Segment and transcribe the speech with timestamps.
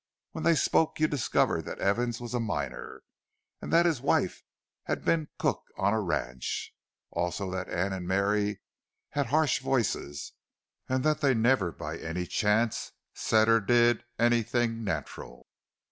[0.31, 3.03] When they spoke, you discovered that Evans was a miner,
[3.61, 4.41] and that his wife
[4.85, 6.73] had been cook on a ranch;
[7.11, 8.61] also that Anne and Mary
[9.09, 10.33] had harsh voices,
[10.89, 15.45] and that they never by any chance said or did anything natural.